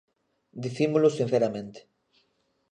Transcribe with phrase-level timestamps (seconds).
[0.63, 1.79] Dicímolo sinceramente.